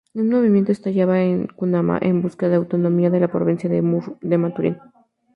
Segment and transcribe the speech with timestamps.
[0.15, 4.79] Un movimiento estallaba en Cumaná en busca de autonomía de la provincia de Maturín.